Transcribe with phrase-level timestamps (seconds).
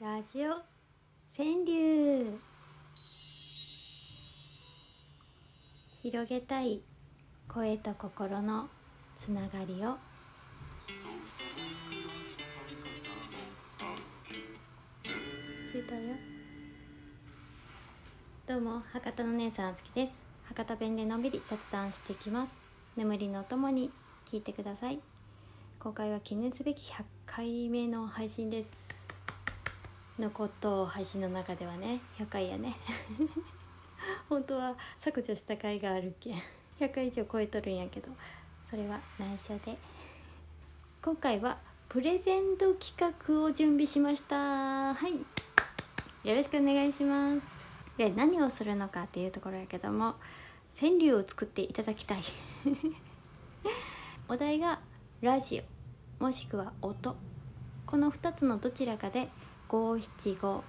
[0.00, 0.52] ラジオ
[1.36, 2.38] 川柳。
[6.02, 6.80] 広げたい
[7.46, 8.70] 声と心の
[9.14, 9.98] つながりを。
[15.70, 16.16] してたよ。
[18.46, 20.14] どうも博多の姉さんあつきです。
[20.44, 22.58] 博多弁でのんびり雑談していきます。
[22.96, 23.92] 眠りのともに
[24.24, 24.98] 聞いてください。
[25.78, 28.89] 今回は記念すべき100回目の配信です。
[30.20, 32.76] のことを配信の中ではね100回やね。
[34.28, 36.34] 本当は削除した回があるけ。
[36.34, 36.42] ん
[36.78, 38.08] 100回以上超えとるんやけど
[38.68, 39.76] それは内緒で。
[41.02, 41.58] 今回は
[41.88, 44.94] プレゼント企画を準備しました。
[44.94, 45.14] はい。
[46.28, 47.66] よろしくお願いします。
[47.96, 50.14] で何をするのかっていうところやけども
[50.78, 52.22] 川柳を作っていただきたい。
[54.28, 54.80] お題が
[55.20, 55.62] ラジ
[56.20, 57.16] オもしくは音。
[57.86, 59.30] この2つのどちらかで
[59.70, 60.64] 五七五。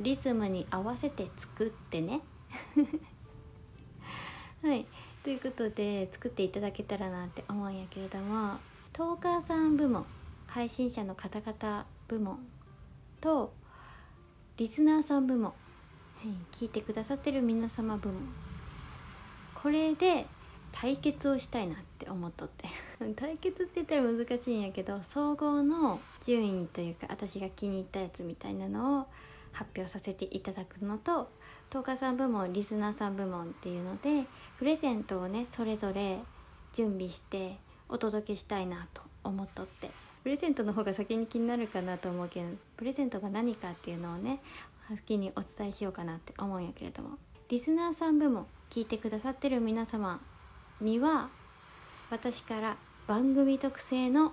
[0.00, 2.20] リズムに合わせて作ってね。
[4.62, 4.86] はい。
[5.24, 8.58] ということで作っていただけたらなって思うんやけれども
[8.92, 10.04] トーカーさん部門
[10.46, 12.46] 配信者の方々部門
[13.22, 13.54] と
[14.58, 15.52] リスナーさん部門、は
[16.24, 18.22] い、聞いてくださってる皆様部門。
[19.54, 20.26] これで
[20.74, 22.66] 対決をしたいなって思っとって。
[23.14, 29.06] 対決って言ったら難しいんやけど総合の順位というか私が気に入ったやつみたいなのを
[29.52, 31.30] 発表させていただくのと
[31.70, 34.26] 10日さん部門リスナーさん部門っていうので
[34.58, 36.20] プレゼントをねそれぞれ
[36.72, 37.58] 準備して
[37.88, 39.90] お届けしたいなと思っとって。
[40.24, 44.40] プレゼントの方が先に気になるかなと思うけどプレゼントが何かっていうのをね
[44.88, 47.18] 先にお伝えしようかなって思うんやけれども。
[47.50, 50.20] リスナーさん部門聞いてくださってる皆様
[50.80, 51.28] には
[52.10, 54.32] 私から番組特製の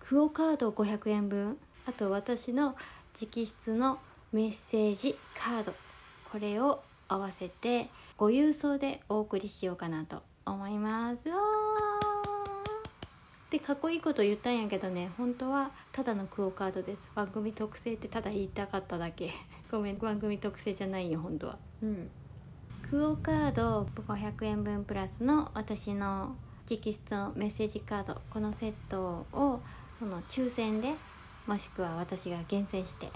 [0.00, 2.76] クオカード500円分あと私の
[3.20, 3.98] 直筆の
[4.32, 5.74] メッセージカード
[6.30, 11.28] これを合わせてご郵送でお送りしようかなと思います。
[11.28, 11.36] わ
[13.50, 17.10] でかっこいいこと言ったんやけどね本当はただのクオカードです。
[17.16, 19.32] 番組特製ってただ言いたかっただけ。
[19.72, 21.58] ごめん番組特製じゃないよ本当は。
[21.82, 22.10] うん。
[22.90, 26.34] クオカード500円分プラスの私の
[26.68, 29.60] 直筆のメッセージカードこのセットを
[29.94, 30.94] その抽選で
[31.46, 33.08] もしくは私が厳選して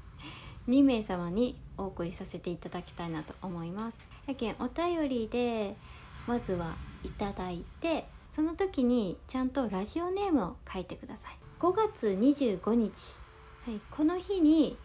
[0.68, 4.06] 2名様にお送りさせていただきたいなと思います。
[4.26, 5.74] やけんお便りで
[6.26, 11.38] まずはいただいてその時にちゃんとラジオネームを書いてください。
[11.60, 13.16] 5月25日、
[13.64, 14.76] はい、この日に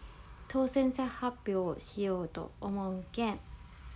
[0.48, 3.38] 当選者発表をしようと思うけん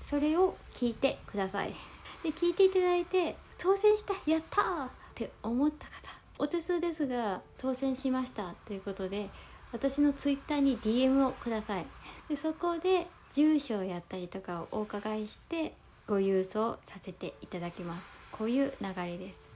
[0.02, 1.74] それを聞いてください。
[2.22, 5.92] で聞いていただいて当選したやったーって思った方
[6.38, 9.30] お手数ですが当選しましたということで
[9.72, 11.86] 私のツイッターに DM をください。
[12.28, 15.74] でそこで住所をやったりとかをお伺いして
[16.06, 18.16] ご郵送させていただきます。
[18.32, 19.46] こういう流れです。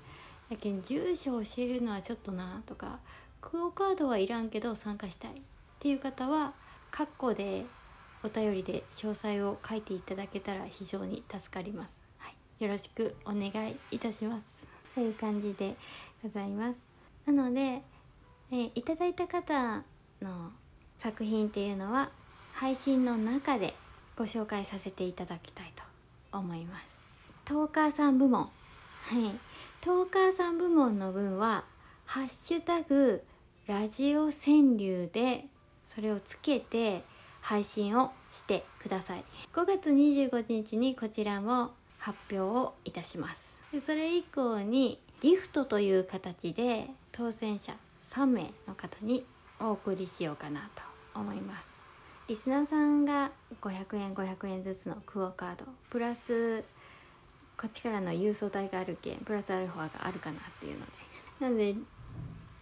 [0.51, 2.99] やけん住所を教えるのはちょっとなとか
[3.41, 5.35] クオカードはいらんけど参加したいっ
[5.79, 6.53] ていう方は
[6.91, 7.65] 括弧で
[8.25, 14.65] お便りで詳細を書いていただけたら非常に助かります、はい、よろしくお願いいたします。
[14.95, 15.75] という感じで
[16.23, 16.81] ございます。
[17.27, 17.83] なので、
[18.51, 19.83] えいただいた方
[20.21, 20.51] の
[20.99, 22.11] 作品っていうのは
[22.53, 23.75] 配信の中で
[24.17, 25.83] ご紹介させていただきたいと
[26.37, 26.97] 思います。
[27.45, 28.43] トーカーさん部門。
[28.43, 28.49] は
[29.19, 29.53] い。
[29.81, 31.65] トーカーさん部門の分は
[32.07, 33.25] 「ハッシュタグ
[33.67, 35.47] ラジオ川柳」で
[35.87, 37.03] それをつけて
[37.43, 39.25] 配信をしてください。
[39.53, 43.61] 5月25日にこちらも発表をいたします。
[43.85, 49.27] それ以降にギフトという形で当選者3名の方に
[49.61, 50.83] お送りしようかなと
[51.15, 51.83] 思います。
[52.29, 56.63] リスナーさんが500円500円ずつのクオカードプラス
[57.57, 60.93] こっちからの郵送代があるけんプラスアルファがあるかなっていうので。
[61.41, 61.75] なので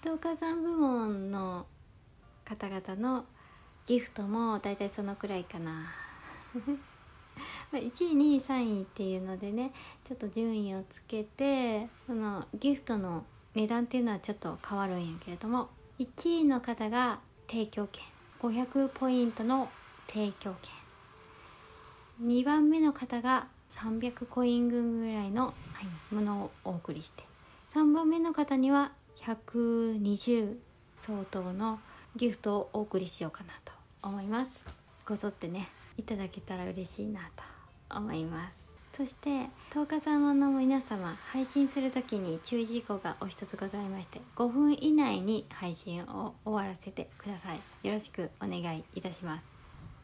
[0.02, 1.66] 東海さん部門の
[2.44, 3.26] 方々の
[3.91, 5.91] ギフトも大体そのくらいかな。
[7.75, 9.72] 1位2位3位っていうのでね
[10.04, 13.25] ちょっと順位をつけてそのギフトの
[13.57, 18.04] 値段っていうのはちょっと変わるんやけれども1位の方が提供権
[18.41, 19.69] 500ポイントの
[20.07, 20.72] 提供権。
[22.22, 25.53] 2番目の方が300コイン分ぐらいの、
[26.13, 27.25] ものをお送りして。
[27.75, 30.59] 3番目の方には120
[31.01, 31.81] 相当の
[32.15, 33.79] ギフトをお送りしようかなと。
[34.02, 34.64] 思います。
[35.06, 38.70] ごぞってねいただけたら嬉しいなと思います。
[38.97, 47.86] そして10日様の皆様配信する時に注意事項がお一つございまして5分以内に配信を終わらせてください。
[47.86, 49.47] よろしくお願いいたします。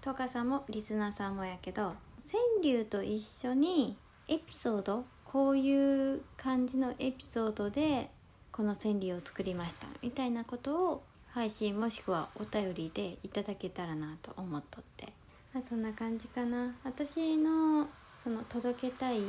[0.02, 3.96] 10日さんもリスナーさんもやけど川柳と一緒に
[4.28, 8.10] エピソードこういう感じのエピソードで
[8.52, 11.02] この川柳を作りましたみたいなことを
[11.37, 15.12] 配信もしくはお便りでいただけたらなと思っとって。
[15.55, 16.75] あそんな感じかな。
[16.83, 17.88] 私の
[18.25, 19.21] その届けたい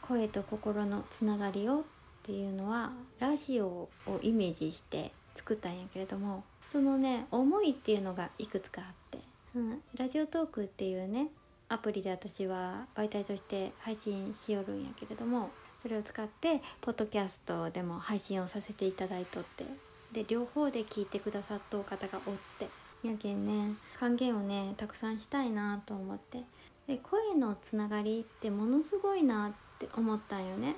[0.00, 1.82] 声と心のつながりをっ
[2.22, 3.90] ていうのはラジオを
[4.22, 9.18] イメージして作ったんやけれどもそのね思いっていうのがいくつかあって、
[9.56, 11.30] うん、ラジオトークっていうね
[11.68, 15.50] アプリで私は媒体として配信しよるんやけれども
[15.82, 19.64] それを使ってポッドキャストでも配信をさせていただいとって
[20.12, 22.68] で両方で聞いてくださっとう方がおって。
[23.02, 26.42] やけんね還元をねたくさんしたいなと思って。
[26.86, 30.76] で声のつながりってものすごいなって思ったんよね、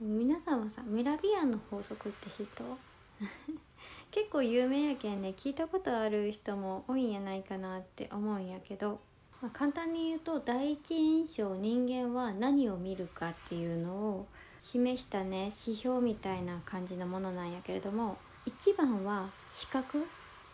[0.00, 2.78] うん、皆さんはさメラビアンの法則って知っと
[4.12, 9.00] 結構有名やけんね聞いたことある人も多いんやないかなって思うんやけど、
[9.42, 14.26] まあ、簡単に言うと第一印象人間は何を見るかっていうのを
[14.60, 20.06] 示したね指標みたいな感じのものなんやけれども一番は視覚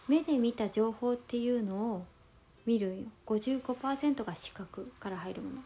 [0.08, 2.04] 目で見た情報っていうのを
[2.66, 5.56] 見るんよ55%が視覚から入るもの。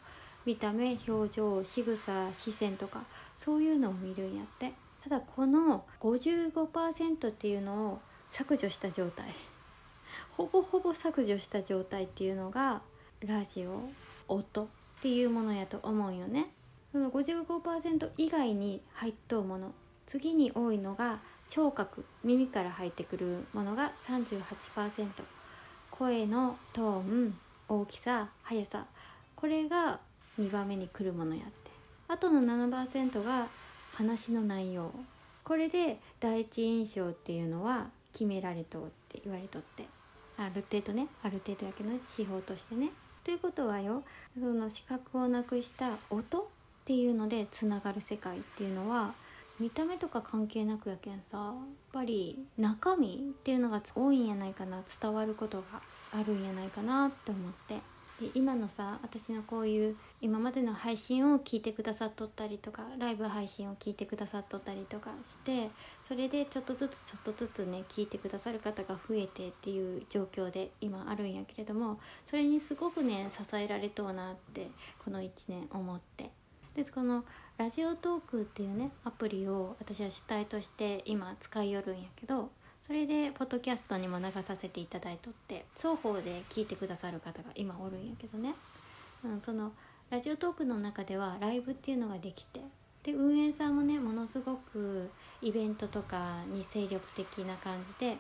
[0.47, 3.05] 見た目表情仕草視線とか
[3.37, 4.73] そういうのを見るんやって。
[5.03, 8.01] ただこの55%っていうのを
[8.31, 9.35] 削除した状態。
[10.33, 12.83] ほぼほぼ削除した状態っていうのが
[13.21, 13.83] ラジオ
[14.29, 14.67] 音っ
[15.03, 16.51] ていうものやと思うよね。
[16.93, 19.73] その55%以外に入っとうもの
[20.07, 25.09] 次に多いのが聴覚耳から入ってくるものが38%
[25.91, 27.39] 声のトーン
[27.69, 28.87] 大きさ速さ
[29.37, 30.01] これが
[30.39, 31.71] 2番目に来るものやって。
[32.09, 33.49] あとの7%が
[33.95, 34.93] 話の内容。
[35.45, 39.87] これで第一印象っていうのは決められとうって言われとって。
[40.37, 41.09] ある程度ね。
[41.23, 42.91] ある程度やけど指標としてね。
[43.25, 44.03] ということはよ。
[44.39, 46.51] その視覚をなくした音
[46.91, 49.15] っていうのでつながる世界っていうのは
[49.61, 51.55] 見た目とか関係なくやけんさやっ
[51.93, 55.83] ぱり中身っていうのが多いんやないかな伝わることが
[56.13, 57.77] あるんやないかなって思って。
[58.21, 65.71] で今のさ私のこういう今までの配信を聞いてくださっとったりとかライブ配信を聞いてくださっとったりとかして
[66.03, 74.69] それでちょっとずつちょっとずつね聞いてくださる方が増えてっていう状況で今あるんやけれどもそれにすごくね支えられとうなって
[75.03, 76.40] この1年思って。
[76.75, 77.25] でこの
[77.59, 82.51] ラジオトークっていうねアプリを私は主体として今使いよるんやけど
[82.81, 88.55] それでポッドキャストにも流させていただいとって双方で聞いてくださる方が今おるんやけどね、
[89.25, 89.73] うん、その
[90.11, 92.61] ラジオトークの中ではライブっていうのができて
[93.03, 95.11] で運営さんもねものすごく
[95.43, 98.17] イベントとかに精力的な感じで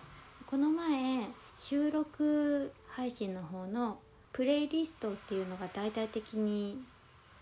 [0.46, 3.98] この前収録配信の方の
[4.32, 6.78] プレイリストっていうのが大々的に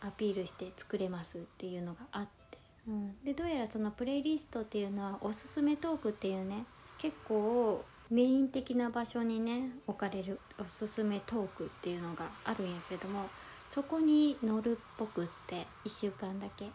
[0.01, 6.65] アピールして作れますっていうのがあって、うん、でどうやらそのプレイリストっていうのはおすすめトークっていうね
[6.99, 13.27] 結構メイン的な場所にね置かれるおすすめトークっていうのがあるんやけれども
[13.71, 16.71] そこに乗るっぽくって1週間だけ、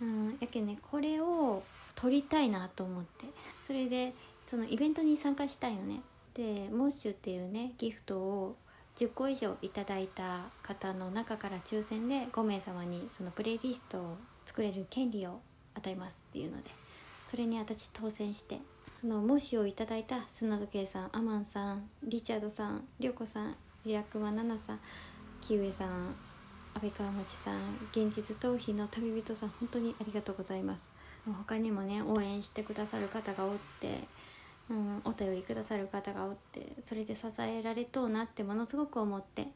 [0.00, 1.62] うん、やけねこれを
[1.94, 3.26] 撮りたいなと思って。
[3.66, 4.12] それで
[4.46, 6.02] そのイベントに参加したいよね。
[6.34, 8.56] でモッシュっていうねギフトを
[9.02, 14.16] 10個以上いただいた方の中から抽選で5名様にそのプレイリストを
[14.46, 15.40] 作れる権利を
[15.74, 16.70] 与えますっていうので
[17.26, 18.60] それに私当選して
[19.00, 24.80] その模試をいただいた砂時計さんアマンさんリチャードさん涼子さんリラクマナナさん
[25.40, 26.14] キウエさん
[26.74, 27.56] 安倍川町さん
[27.90, 30.88] 現実逃避の旅人さん本当にありがとうございます。
[31.24, 34.00] 他にもね応援してくださる方がおって
[34.70, 39.48] うん、お便りくださる方がおってそれで支えられとうなってものすごく思って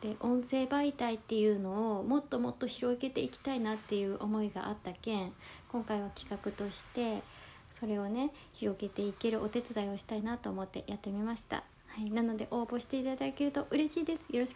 [0.00, 5.32] で音声媒体っていうのをもっともっと広げていきたいなっていう思いがあったけん
[5.68, 7.22] 今回は企画として
[7.70, 11.64] それをね広げていけるお手伝いをしたいなと思ってやってみました。
[11.86, 14.28] はい、なので応募していただけると嬉しいです。
[14.32, 14.50] よろし